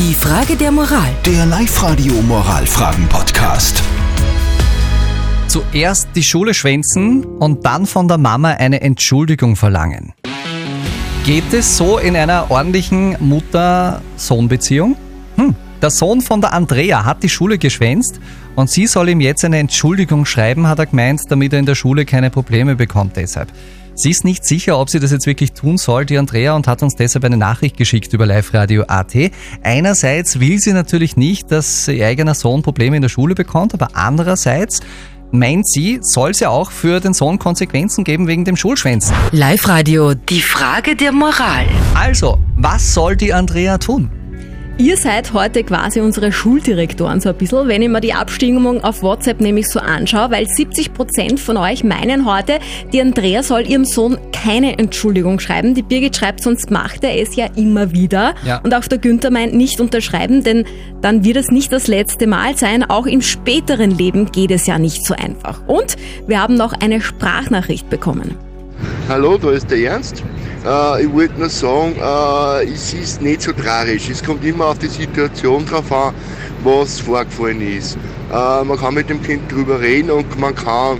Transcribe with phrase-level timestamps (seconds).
[0.00, 1.10] Die Frage der Moral.
[1.26, 3.82] Der Live-Radio Moralfragen-Podcast.
[5.46, 10.14] Zuerst die Schule schwänzen und dann von der Mama eine Entschuldigung verlangen.
[11.26, 14.96] Geht es so in einer ordentlichen Mutter-Sohn-Beziehung?
[15.36, 15.54] Hm.
[15.82, 18.20] Der Sohn von der Andrea hat die Schule geschwänzt
[18.54, 21.74] und sie soll ihm jetzt eine Entschuldigung schreiben, hat er gemeint, damit er in der
[21.74, 23.50] Schule keine Probleme bekommt deshalb.
[23.94, 26.82] Sie ist nicht sicher, ob sie das jetzt wirklich tun soll, die Andrea, und hat
[26.82, 29.14] uns deshalb eine Nachricht geschickt über Live Radio AT.
[29.62, 33.88] Einerseits will sie natürlich nicht, dass ihr eigener Sohn Probleme in der Schule bekommt, aber
[33.94, 34.80] andererseits
[35.32, 39.14] meint sie, soll es ja auch für den Sohn Konsequenzen geben wegen dem Schulschwänzen.
[39.32, 41.66] Live-Radio, die Frage der Moral.
[41.94, 44.10] Also, was soll die Andrea tun?
[44.80, 49.02] Ihr seid heute quasi unsere Schuldirektoren so ein bisschen, wenn ich mir die Abstimmung auf
[49.02, 53.84] WhatsApp nämlich so anschaue, weil 70 Prozent von euch meinen heute, die Andrea soll ihrem
[53.84, 55.74] Sohn keine Entschuldigung schreiben.
[55.74, 58.34] Die Birgit schreibt, sonst macht er es ja immer wieder.
[58.42, 58.62] Ja.
[58.62, 60.64] Und auch der Günther meint nicht unterschreiben, denn
[61.02, 62.82] dann wird es nicht das letzte Mal sein.
[62.82, 65.60] Auch im späteren Leben geht es ja nicht so einfach.
[65.66, 68.34] Und wir haben noch eine Sprachnachricht bekommen.
[69.10, 70.22] Hallo, da ist der Ernst.
[70.64, 74.10] Äh, ich wollte nur sagen, äh, es ist nicht so tragisch.
[74.10, 76.14] Es kommt immer auf die Situation drauf an,
[76.62, 77.96] was vorgefallen ist.
[78.30, 80.98] Äh, man kann mit dem Kind drüber reden und man kann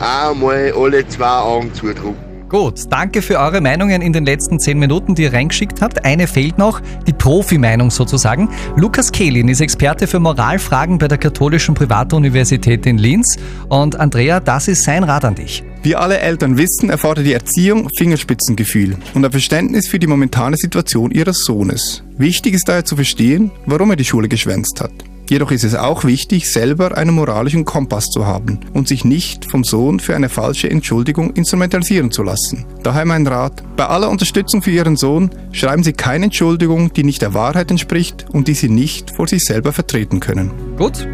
[0.00, 2.29] auch mal alle zwei Augen zudrücken.
[2.50, 6.04] Gut, danke für eure Meinungen in den letzten 10 Minuten, die ihr reingeschickt habt.
[6.04, 8.48] Eine fehlt noch, die Profi-Meinung sozusagen.
[8.74, 13.36] Lukas Kehlin ist Experte für Moralfragen bei der Katholischen Privatuniversität in Linz.
[13.68, 15.62] Und Andrea, das ist sein Rat an dich.
[15.84, 21.12] Wie alle Eltern wissen, erfordert die Erziehung Fingerspitzengefühl und ein Verständnis für die momentane Situation
[21.12, 22.02] ihres Sohnes.
[22.18, 24.90] Wichtig ist daher zu verstehen, warum er die Schule geschwänzt hat.
[25.30, 29.62] Jedoch ist es auch wichtig, selber einen moralischen Kompass zu haben und sich nicht vom
[29.62, 32.64] Sohn für eine falsche Entschuldigung instrumentalisieren zu lassen.
[32.82, 37.22] Daher mein Rat, bei aller Unterstützung für Ihren Sohn schreiben Sie keine Entschuldigung, die nicht
[37.22, 40.50] der Wahrheit entspricht und die Sie nicht vor sich selber vertreten können.
[40.76, 41.06] Gut,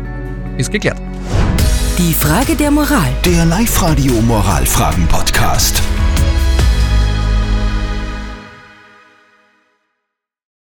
[0.56, 0.96] ist geklärt.
[1.98, 3.12] Die Frage der Moral.
[3.26, 5.82] Der Live-Radio Moralfragen-Podcast.